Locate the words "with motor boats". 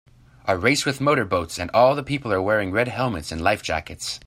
0.83-1.59